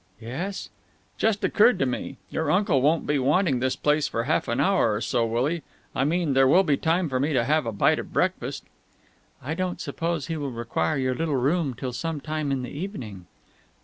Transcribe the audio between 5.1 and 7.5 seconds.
will he? I mean, there will be time for me to